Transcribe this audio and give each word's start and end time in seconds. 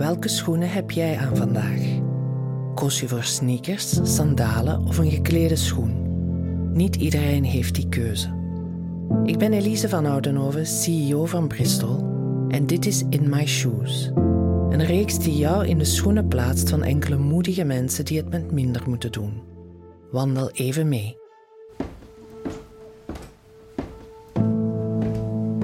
Welke 0.00 0.28
schoenen 0.28 0.70
heb 0.70 0.90
jij 0.90 1.18
aan 1.18 1.36
vandaag? 1.36 1.80
Koos 2.74 3.00
je 3.00 3.08
voor 3.08 3.22
sneakers, 3.22 4.14
sandalen 4.16 4.86
of 4.86 4.98
een 4.98 5.10
geklede 5.10 5.56
schoen? 5.56 5.92
Niet 6.72 6.96
iedereen 6.96 7.44
heeft 7.44 7.74
die 7.74 7.88
keuze. 7.88 8.28
Ik 9.24 9.38
ben 9.38 9.52
Elise 9.52 9.88
van 9.88 10.06
Oudenhoven, 10.06 10.66
CEO 10.66 11.26
van 11.26 11.48
Bristol, 11.48 11.98
en 12.48 12.66
dit 12.66 12.86
is 12.86 13.02
In 13.10 13.28
My 13.28 13.46
Shoes. 13.46 14.10
Een 14.70 14.84
reeks 14.84 15.18
die 15.18 15.36
jou 15.36 15.66
in 15.66 15.78
de 15.78 15.84
schoenen 15.84 16.28
plaatst 16.28 16.70
van 16.70 16.82
enkele 16.82 17.16
moedige 17.16 17.64
mensen 17.64 18.04
die 18.04 18.16
het 18.16 18.30
met 18.30 18.52
minder 18.52 18.82
moeten 18.86 19.12
doen. 19.12 19.42
Wandel 20.10 20.50
even 20.50 20.88
mee. 20.88 21.16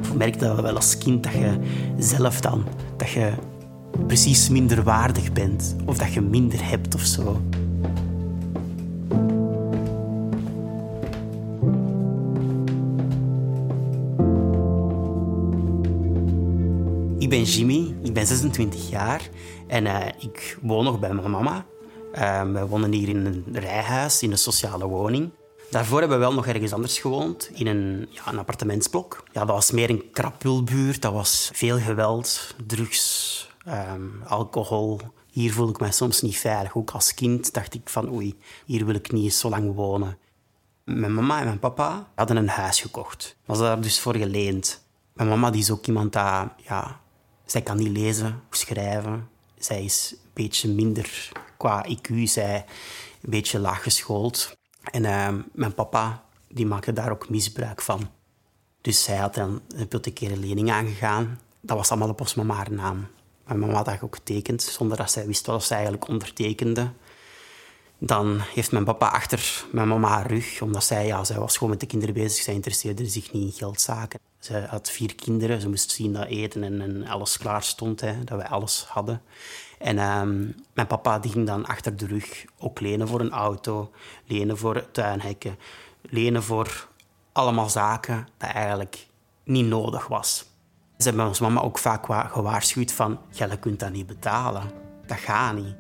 Ik 0.02 0.14
merkte 0.14 0.62
wel 0.62 0.76
als 0.76 0.98
kind 0.98 1.22
dat 1.22 1.32
je 1.32 1.56
zelf 1.98 2.40
dan 2.40 2.64
dat 2.96 3.08
je 3.10 3.32
precies 4.06 4.48
minder 4.48 4.82
waardig 4.82 5.32
bent 5.32 5.76
of 5.84 5.98
dat 5.98 6.12
je 6.12 6.20
minder 6.20 6.68
hebt 6.68 6.94
of 6.94 7.00
zo. 7.00 7.40
Ik 17.18 17.32
ben 17.32 17.42
Jimmy, 17.42 17.94
ik 18.02 18.12
ben 18.12 18.26
26 18.26 18.90
jaar 18.90 19.28
en 19.66 19.84
uh, 19.84 20.06
ik 20.18 20.58
woon 20.62 20.84
nog 20.84 20.98
bij 20.98 21.14
mijn 21.14 21.30
mama. 21.30 21.66
Uh, 22.14 22.52
wij 22.52 22.66
wonen 22.66 22.92
hier 22.92 23.08
in 23.08 23.26
een 23.26 23.44
rijhuis, 23.52 24.22
in 24.22 24.30
een 24.30 24.38
sociale 24.38 24.86
woning. 24.86 25.30
Daarvoor 25.70 26.00
hebben 26.00 26.18
we 26.18 26.24
wel 26.24 26.34
nog 26.34 26.46
ergens 26.46 26.72
anders 26.72 26.98
gewoond, 26.98 27.50
in 27.54 27.66
een, 27.66 28.08
ja, 28.10 28.32
een 28.32 28.38
appartementsblok. 28.38 29.22
Ja, 29.32 29.44
dat 29.44 29.54
was 29.54 29.70
meer 29.70 29.90
een 29.90 30.10
krapulbuurt, 30.12 31.02
dat 31.02 31.12
was 31.12 31.50
veel 31.52 31.78
geweld, 31.78 32.54
drugs, 32.66 33.50
um, 33.68 34.22
alcohol. 34.26 35.00
Hier 35.30 35.52
voel 35.52 35.68
ik 35.68 35.80
mij 35.80 35.92
soms 35.92 36.22
niet 36.22 36.38
veilig. 36.38 36.76
Ook 36.76 36.90
als 36.90 37.14
kind 37.14 37.52
dacht 37.52 37.74
ik 37.74 37.88
van 37.88 38.12
oei, 38.12 38.38
hier 38.64 38.86
wil 38.86 38.94
ik 38.94 39.12
niet 39.12 39.34
zo 39.34 39.48
lang 39.48 39.74
wonen. 39.74 40.18
Mijn 40.84 41.14
mama 41.14 41.38
en 41.38 41.44
mijn 41.44 41.58
papa 41.58 42.08
hadden 42.14 42.36
een 42.36 42.48
huis 42.48 42.80
gekocht. 42.80 43.36
Was 43.44 43.58
daar 43.58 43.80
dus 43.80 44.00
voor 44.00 44.16
geleend. 44.16 44.84
Mijn 45.12 45.28
mama 45.28 45.50
die 45.50 45.60
is 45.60 45.70
ook 45.70 45.86
iemand 45.86 46.12
dat... 46.12 46.48
Ja, 46.56 47.00
zij 47.44 47.62
kan 47.62 47.76
niet 47.76 47.96
lezen 47.96 48.42
of 48.50 48.56
schrijven. 48.56 49.28
Zij 49.58 49.84
is 49.84 50.10
een 50.12 50.30
beetje 50.32 50.68
minder 50.68 51.32
qua 51.56 51.86
IQ. 51.88 52.22
Zij 52.22 52.64
een 53.22 53.30
beetje 53.30 53.58
laag 53.58 53.82
geschoold. 53.82 54.56
En 54.82 55.04
uh, 55.04 55.28
mijn 55.52 55.74
papa 55.74 56.24
die 56.48 56.66
maakte 56.66 56.92
daar 56.92 57.10
ook 57.10 57.28
misbruik 57.28 57.82
van. 57.82 58.10
Dus 58.80 59.02
zij 59.02 59.16
had 59.16 59.34
dan 59.34 59.60
een 59.68 59.88
een 59.90 60.38
lening 60.38 60.70
aangegaan. 60.70 61.40
Dat 61.60 61.76
was 61.76 61.90
allemaal 61.90 62.08
op 62.08 62.20
ons 62.20 62.34
mama 62.34 62.54
haar 62.54 62.72
naam. 62.72 63.06
Mijn 63.46 63.58
mama 63.58 63.72
had 63.72 63.84
dat 63.84 64.02
ook 64.02 64.14
getekend, 64.14 64.62
zonder 64.62 64.96
dat 64.96 65.10
zij 65.10 65.26
wist 65.26 65.46
wat 65.46 65.64
ze 65.64 65.74
eigenlijk 65.74 66.08
ondertekende. 66.08 66.90
Dan 67.98 68.40
heeft 68.40 68.72
mijn 68.72 68.84
papa 68.84 69.08
achter 69.08 69.64
mijn 69.72 69.88
mama 69.88 70.08
haar 70.08 70.26
rug, 70.26 70.62
omdat 70.62 70.84
zij, 70.84 71.06
ja, 71.06 71.24
zij 71.24 71.38
was 71.38 71.54
gewoon 71.54 71.70
met 71.70 71.80
de 71.80 71.86
kinderen 71.86 72.14
bezig. 72.14 72.42
Zij 72.42 72.54
interesseerde 72.54 73.06
zich 73.06 73.32
niet 73.32 73.42
in 73.42 73.58
geldzaken. 73.58 74.20
Ze 74.38 74.66
had 74.68 74.90
vier 74.90 75.14
kinderen, 75.14 75.60
ze 75.60 75.68
moest 75.68 75.90
zien 75.90 76.12
dat 76.12 76.26
eten 76.26 76.62
en, 76.62 76.80
en 76.80 77.06
alles 77.06 77.38
klaar 77.38 77.62
stond, 77.62 78.00
hè, 78.00 78.24
dat 78.24 78.38
wij 78.38 78.48
alles 78.48 78.84
hadden. 78.88 79.22
En 79.78 79.98
um, 79.98 80.54
mijn 80.74 80.86
papa 80.86 81.18
die 81.18 81.32
ging 81.32 81.46
dan 81.46 81.66
achter 81.66 81.96
de 81.96 82.06
rug 82.06 82.44
ook 82.58 82.80
lenen 82.80 83.08
voor 83.08 83.20
een 83.20 83.30
auto, 83.30 83.90
lenen 84.24 84.58
voor 84.58 84.90
tuinhekken, 84.90 85.58
lenen 86.00 86.42
voor 86.42 86.88
allemaal 87.32 87.68
zaken 87.68 88.28
dat 88.38 88.50
eigenlijk 88.50 89.06
niet 89.44 89.66
nodig 89.66 90.06
was. 90.06 90.46
Ze 90.98 91.08
hebben 91.08 91.26
ons 91.26 91.40
mama 91.40 91.60
ook 91.60 91.78
vaak 91.78 92.06
gewaarschuwd 92.32 92.92
van, 92.92 93.18
je 93.30 93.58
kunt 93.58 93.80
dat 93.80 93.92
niet 93.92 94.06
betalen. 94.06 94.62
Dat 95.06 95.18
gaat 95.18 95.54
niet. 95.54 95.74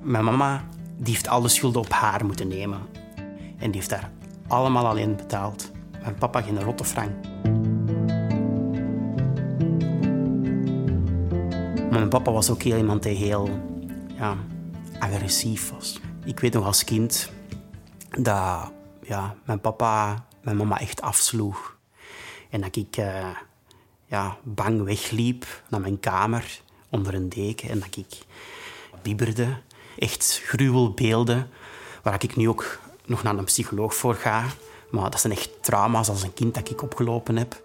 Mijn 0.00 0.24
mama 0.24 0.64
die 0.96 1.12
heeft 1.12 1.28
alle 1.28 1.48
schulden 1.48 1.82
op 1.82 1.90
haar 1.90 2.24
moeten 2.24 2.48
nemen. 2.48 2.80
En 3.58 3.70
die 3.70 3.74
heeft 3.74 3.90
daar 3.90 4.10
allemaal 4.48 4.86
alleen 4.86 5.16
betaald. 5.16 5.70
Mijn 6.02 6.14
papa 6.14 6.42
geen 6.42 6.62
rotte 6.62 6.84
frank. 6.84 7.10
Mijn 11.90 12.08
papa 12.08 12.32
was 12.32 12.50
ook 12.50 12.62
heel 12.62 12.76
iemand 12.76 13.02
die 13.02 13.16
heel 13.16 13.48
ja, 14.16 14.36
agressief 14.98 15.70
was. 15.70 16.00
Ik 16.24 16.40
weet 16.40 16.52
nog 16.52 16.64
als 16.64 16.84
kind 16.84 17.30
dat 18.10 18.72
ja, 19.02 19.34
mijn 19.44 19.60
papa 19.60 20.24
mijn 20.42 20.56
mama 20.56 20.78
echt 20.78 21.02
afsloeg. 21.02 21.76
En 22.50 22.60
dat 22.60 22.76
ik 22.76 22.96
uh, 22.96 23.28
ja, 24.10 24.38
bang 24.42 24.82
wegliep 24.82 25.62
naar 25.68 25.80
mijn 25.80 26.00
kamer 26.00 26.60
onder 26.88 27.14
een 27.14 27.28
deken 27.28 27.68
en 27.68 27.80
dat 27.80 27.96
ik 27.96 28.18
bibberde. 29.02 29.56
Echt 29.98 30.42
gruwelbeelden, 30.44 31.50
waar 32.02 32.24
ik 32.24 32.36
nu 32.36 32.48
ook 32.48 32.78
nog 33.04 33.22
naar 33.22 33.38
een 33.38 33.44
psycholoog 33.44 33.94
voor 33.94 34.14
ga. 34.14 34.46
Maar 34.90 35.10
dat 35.10 35.20
zijn 35.20 35.32
echt 35.32 35.62
trauma's 35.62 36.08
als 36.08 36.22
een 36.22 36.34
kind 36.34 36.54
dat 36.54 36.70
ik 36.70 36.82
opgelopen 36.82 37.36
heb. 37.36 37.62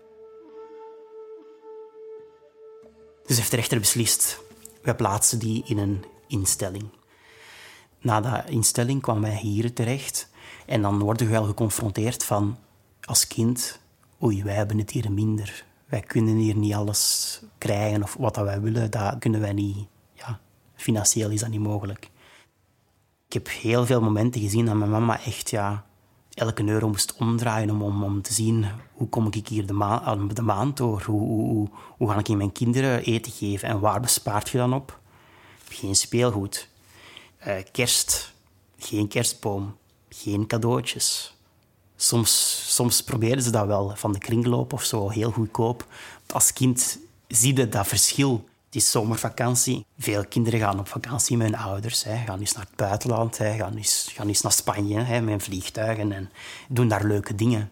Dus 3.25 3.37
heeft 3.37 3.51
de 3.51 3.55
rechter 3.55 3.79
beslist, 3.79 4.39
wij 4.81 4.95
plaatsen 4.95 5.39
die 5.39 5.63
in 5.65 5.77
een 5.77 6.05
instelling. 6.27 6.89
Na 8.01 8.21
de 8.21 8.51
instelling 8.51 9.01
kwamen 9.01 9.21
wij 9.21 9.39
hier 9.39 9.73
terecht. 9.73 10.29
En 10.65 10.81
dan 10.81 10.99
worden 10.99 11.25
we 11.25 11.31
wel 11.31 11.43
geconfronteerd 11.43 12.23
van, 12.23 12.57
als 13.01 13.27
kind, 13.27 13.79
oei, 14.23 14.43
wij 14.43 14.55
hebben 14.55 14.77
het 14.77 14.91
hier 14.91 15.11
minder. 15.11 15.65
Wij 15.95 16.03
kunnen 16.03 16.35
hier 16.35 16.55
niet 16.55 16.73
alles 16.73 17.41
krijgen 17.57 18.03
of 18.03 18.15
wat 18.19 18.35
wij 18.35 18.61
willen, 18.61 18.91
dat 18.91 19.17
kunnen 19.19 19.41
wij 19.41 19.53
niet. 19.53 19.87
Ja, 20.13 20.39
financieel 20.75 21.29
is 21.29 21.39
dat 21.39 21.49
niet 21.49 21.59
mogelijk. 21.59 22.09
Ik 23.27 23.33
heb 23.33 23.49
heel 23.49 23.85
veel 23.85 24.01
momenten 24.01 24.41
gezien 24.41 24.65
dat 24.65 24.75
mijn 24.75 24.89
mama 24.89 25.21
echt 25.21 25.49
ja, 25.49 25.85
elke 26.33 26.67
euro 26.67 26.87
moest 26.87 27.15
omdraaien 27.15 27.69
om, 27.69 27.81
om, 27.81 28.03
om 28.03 28.21
te 28.21 28.33
zien 28.33 28.65
hoe 28.93 29.09
kom 29.09 29.27
ik 29.31 29.47
hier 29.47 29.65
de, 29.65 29.73
maan, 29.73 30.27
de 30.27 30.41
maand 30.41 30.77
door? 30.77 31.03
Hoe, 31.05 31.19
hoe, 31.19 31.69
hoe 31.97 32.09
ga 32.09 32.17
ik 32.17 32.27
mijn 32.27 32.51
kinderen 32.51 33.03
eten 33.03 33.31
geven? 33.31 33.67
En 33.67 33.79
waar 33.79 33.99
bespaart 33.99 34.49
je 34.49 34.57
dan 34.57 34.73
op? 34.73 34.99
Geen 35.69 35.95
speelgoed. 35.95 36.67
Uh, 37.47 37.55
kerst. 37.71 38.33
Geen 38.77 39.07
kerstboom. 39.07 39.77
Geen 40.09 40.47
cadeautjes. 40.47 41.34
Soms, 41.95 42.63
soms 42.75 43.03
probeerden 43.03 43.43
ze 43.43 43.51
dat 43.51 43.65
wel, 43.65 43.93
van 43.95 44.13
de 44.13 44.19
kringloop 44.19 44.73
of 44.73 44.83
zo, 44.83 45.09
heel 45.09 45.31
goedkoop. 45.31 45.85
Als 46.33 46.53
kind 46.53 46.99
zie 47.27 47.55
je 47.55 47.69
dat 47.69 47.87
verschil 47.87 48.45
het 48.75 48.83
is 48.83 48.91
zomervakantie. 48.91 49.85
Veel 49.97 50.25
kinderen 50.25 50.59
gaan 50.59 50.79
op 50.79 50.87
vakantie 50.87 51.37
met 51.37 51.47
hun 51.47 51.57
ouders. 51.57 52.03
Hè. 52.03 52.15
Gaan 52.25 52.39
eens 52.39 52.53
naar 52.53 52.65
het 52.65 52.75
buitenland, 52.75 53.37
hè. 53.37 53.55
Gaan, 53.55 53.75
eens, 53.77 54.11
gaan 54.13 54.27
eens 54.27 54.41
naar 54.41 54.51
Spanje 54.51 54.99
hè, 54.99 55.21
met 55.21 55.43
vliegtuigen 55.43 56.11
en 56.11 56.31
doen 56.69 56.87
daar 56.87 57.05
leuke 57.05 57.35
dingen. 57.35 57.69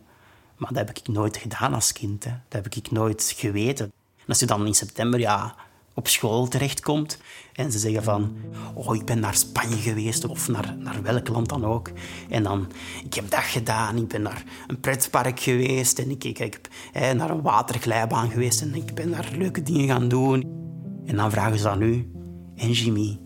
Maar 0.58 0.74
dat 0.74 0.88
heb 0.88 0.98
ik 0.98 1.08
nooit 1.08 1.38
gedaan 1.38 1.74
als 1.74 1.92
kind. 1.92 2.24
Hè. 2.24 2.30
Dat 2.30 2.64
heb 2.64 2.76
ik 2.76 2.92
nooit 2.92 3.34
geweten. 3.38 3.86
En 4.18 4.26
als 4.28 4.40
je 4.40 4.46
dan 4.46 4.66
in 4.66 4.74
september 4.74 5.20
ja, 5.20 5.56
op 5.94 6.08
school 6.08 6.48
terechtkomt 6.48 7.18
en 7.54 7.72
ze 7.72 7.80
zeggen 7.80 8.04
van 8.04 8.36
oh, 8.74 8.96
ik 8.96 9.06
ben 9.06 9.20
naar 9.20 9.36
Spanje 9.36 9.76
geweest 9.76 10.26
of 10.26 10.48
naar, 10.48 10.76
naar 10.78 11.02
welk 11.02 11.28
land 11.28 11.50
dan 11.50 11.66
ook. 11.66 11.92
En 12.30 12.44
dan, 12.44 12.68
ik 13.04 13.14
heb 13.14 13.30
dat 13.30 13.44
gedaan, 13.44 13.98
ik 13.98 14.08
ben 14.08 14.22
naar 14.22 14.44
een 14.68 14.80
pretpark 14.80 15.40
geweest 15.40 16.00
en 16.00 16.10
ik, 16.10 16.24
ik, 16.24 16.38
heb 16.38 16.68
hè, 16.92 17.14
naar 17.14 17.30
een 17.30 17.42
waterglijbaan 17.42 18.30
geweest 18.30 18.62
en 18.62 18.76
ik 18.76 18.94
ben 18.94 19.12
daar 19.12 19.32
leuke 19.38 19.64
dingen 19.64 19.88
gaan 19.88 20.08
doen. 20.08 20.62
En 21.06 21.16
dan 21.16 21.32
vragen 21.32 21.60
ze 21.60 21.70
aan 21.70 21.82
u, 21.82 22.12
en 22.56 22.72
Jimmy, 22.72 23.20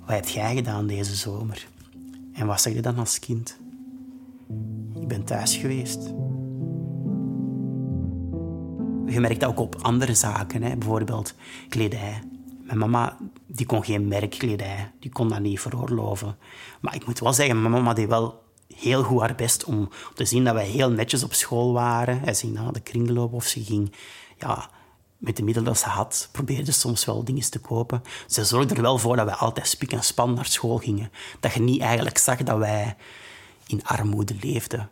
wat 0.00 0.14
heb 0.14 0.28
jij 0.28 0.54
gedaan 0.54 0.86
deze 0.86 1.14
zomer? 1.14 1.66
En 2.32 2.46
wat 2.46 2.60
zeg 2.60 2.72
je 2.72 2.80
dan 2.80 2.98
als 2.98 3.18
kind? 3.18 3.58
Ik 5.00 5.08
ben 5.08 5.24
thuis 5.24 5.56
geweest. 5.56 6.12
Je 9.14 9.20
merkt 9.20 9.40
dat 9.40 9.50
ook 9.50 9.58
op 9.58 9.76
andere 9.82 10.14
zaken, 10.14 10.62
hè? 10.62 10.76
bijvoorbeeld 10.76 11.34
kledij. 11.68 12.22
Mijn 12.62 12.78
mama 12.78 13.16
die 13.46 13.66
kon 13.66 13.84
geen 13.84 14.08
merkkledij, 14.08 14.92
die 15.00 15.10
kon 15.10 15.28
dat 15.28 15.40
niet 15.40 15.60
veroorloven. 15.60 16.36
Maar 16.80 16.94
ik 16.94 17.06
moet 17.06 17.18
wel 17.18 17.32
zeggen, 17.32 17.60
mijn 17.60 17.72
mama 17.72 17.92
deed 17.92 18.08
wel 18.08 18.42
heel 18.76 19.02
goed 19.02 19.20
haar 19.20 19.34
best 19.34 19.64
om 19.64 19.88
te 20.14 20.24
zien 20.24 20.44
dat 20.44 20.54
wij 20.54 20.66
heel 20.66 20.90
netjes 20.90 21.22
op 21.22 21.32
school 21.32 21.72
waren. 21.72 22.20
Hij 22.20 22.34
ging 22.34 22.52
naar 22.52 22.72
de 22.72 22.80
kringloop 22.80 23.32
of 23.32 23.44
ze 23.44 23.64
ging 23.64 23.92
ja, 24.38 24.70
met 25.18 25.36
de 25.36 25.42
middelen 25.42 25.68
dat 25.68 25.78
ze 25.78 25.88
had, 25.88 26.28
probeerde 26.32 26.72
soms 26.72 27.04
wel 27.04 27.24
dingen 27.24 27.50
te 27.50 27.58
kopen. 27.58 28.02
Ze 28.26 28.44
zorgde 28.44 28.74
er 28.74 28.82
wel 28.82 28.98
voor 28.98 29.16
dat 29.16 29.26
wij 29.26 29.34
altijd 29.34 29.68
spik 29.68 29.92
en 29.92 30.04
span 30.04 30.34
naar 30.34 30.46
school 30.46 30.78
gingen. 30.78 31.10
Dat 31.40 31.52
je 31.52 31.60
niet 31.60 31.80
eigenlijk 31.80 32.18
zag 32.18 32.42
dat 32.42 32.58
wij 32.58 32.96
in 33.66 33.84
armoede 33.84 34.34
leefden. 34.40 34.90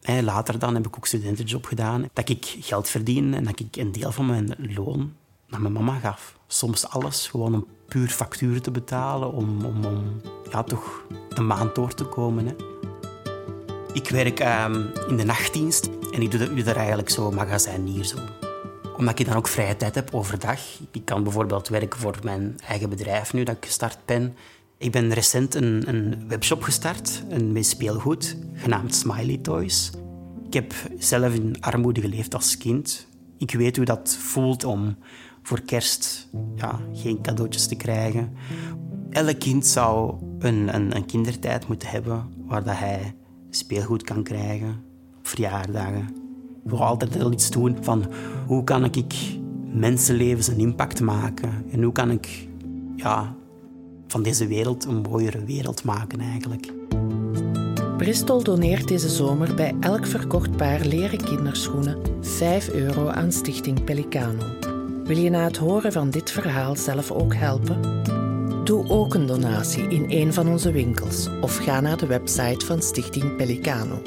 Later 0.00 0.58
dan 0.58 0.74
heb 0.74 0.86
ik 0.86 0.96
ook 0.96 1.06
studentenjob 1.06 1.64
gedaan. 1.64 2.08
Dat 2.12 2.28
ik 2.28 2.56
geld 2.60 2.88
verdiende 2.88 3.36
en 3.36 3.44
dat 3.44 3.60
ik 3.60 3.76
een 3.76 3.92
deel 3.92 4.12
van 4.12 4.26
mijn 4.26 4.56
loon 4.74 5.12
naar 5.48 5.60
mijn 5.60 5.72
mama 5.72 5.98
gaf. 5.98 6.38
Soms 6.46 6.88
alles, 6.88 7.28
gewoon 7.28 7.54
om 7.54 7.66
puur 7.88 8.08
facturen 8.08 8.62
te 8.62 8.70
betalen, 8.70 9.32
om, 9.32 9.64
om, 9.64 9.84
om 9.84 10.20
ja, 10.50 10.62
toch 10.62 11.04
de 11.34 11.40
maand 11.40 11.74
door 11.74 11.94
te 11.94 12.04
komen. 12.04 12.46
Hè. 12.46 12.54
Ik 13.92 14.08
werk 14.08 14.40
ehm, 14.40 14.82
in 15.08 15.16
de 15.16 15.24
nachtdienst 15.24 15.90
en 16.12 16.22
ik 16.22 16.30
doe, 16.30 16.62
daar 16.62 16.76
eigenlijk 16.76 17.10
zo 17.10 17.30
magazijnier, 17.30 18.04
zo 18.04 18.18
omdat 18.96 19.18
ik 19.18 19.26
dan 19.26 19.36
ook 19.36 19.48
vrije 19.48 19.76
tijd 19.76 19.94
heb 19.94 20.14
overdag. 20.14 20.60
Ik 20.90 21.04
kan 21.04 21.22
bijvoorbeeld 21.22 21.68
werken 21.68 22.00
voor 22.00 22.16
mijn 22.22 22.58
eigen 22.66 22.88
bedrijf 22.88 23.32
nu 23.32 23.42
dat 23.42 23.56
ik 23.56 23.64
gestart 23.64 23.98
ben. 24.04 24.36
Ik 24.80 24.90
ben 24.90 25.12
recent 25.12 25.54
een, 25.54 25.82
een 25.88 26.28
webshop 26.28 26.62
gestart, 26.62 27.22
een 27.28 27.64
speelgoed, 27.64 28.36
genaamd 28.54 28.94
Smiley 28.94 29.36
Toys. 29.36 29.90
Ik 30.46 30.52
heb 30.52 30.74
zelf 30.98 31.34
in 31.34 31.56
armoede 31.60 32.00
geleefd 32.00 32.34
als 32.34 32.56
kind. 32.56 33.06
Ik 33.38 33.50
weet 33.50 33.76
hoe 33.76 33.84
dat 33.84 34.16
voelt 34.20 34.64
om 34.64 34.96
voor 35.42 35.60
kerst 35.60 36.28
ja, 36.56 36.80
geen 36.92 37.22
cadeautjes 37.22 37.66
te 37.66 37.76
krijgen. 37.76 38.32
Elk 39.10 39.38
kind 39.38 39.66
zou 39.66 40.14
een, 40.38 40.74
een, 40.74 40.96
een 40.96 41.06
kindertijd 41.06 41.68
moeten 41.68 41.88
hebben 41.88 42.28
waar 42.46 42.64
dat 42.64 42.78
hij 42.78 43.14
speelgoed 43.50 44.02
kan 44.02 44.22
krijgen 44.22 44.82
op 45.18 45.28
verjaardagen. 45.28 46.08
Ik 46.64 46.70
wil 46.70 46.84
altijd 46.84 47.16
wel 47.16 47.32
iets 47.32 47.50
doen 47.50 47.76
van 47.80 48.06
hoe 48.46 48.64
kan 48.64 48.84
ik 48.84 49.14
mensenlevens 49.72 50.48
een 50.48 50.58
impact 50.58 51.00
maken 51.00 51.64
en 51.70 51.82
hoe 51.82 51.92
kan 51.92 52.10
ik 52.10 52.48
ja, 52.96 53.38
van 54.10 54.22
deze 54.22 54.46
wereld 54.46 54.84
een 54.84 55.00
mooiere 55.00 55.44
wereld 55.44 55.84
maken 55.84 56.20
eigenlijk. 56.20 56.72
Bristol 57.96 58.42
doneert 58.42 58.88
deze 58.88 59.08
zomer 59.08 59.54
bij 59.54 59.74
elk 59.80 60.06
verkocht 60.06 60.56
paar 60.56 60.80
leren 60.80 61.24
kinderschoenen 61.24 61.98
5 62.20 62.68
euro 62.68 63.08
aan 63.08 63.32
Stichting 63.32 63.84
Pelicano. 63.84 64.44
Wil 65.04 65.16
je 65.16 65.30
na 65.30 65.44
het 65.44 65.56
horen 65.56 65.92
van 65.92 66.10
dit 66.10 66.30
verhaal 66.30 66.76
zelf 66.76 67.10
ook 67.10 67.34
helpen? 67.34 68.02
Doe 68.64 68.88
ook 68.88 69.14
een 69.14 69.26
donatie 69.26 69.88
in 69.88 70.04
een 70.08 70.32
van 70.32 70.48
onze 70.48 70.72
winkels 70.72 71.28
of 71.40 71.56
ga 71.56 71.80
naar 71.80 71.96
de 71.96 72.06
website 72.06 72.66
van 72.66 72.82
Stichting 72.82 73.36
Pelicano. 73.36 74.02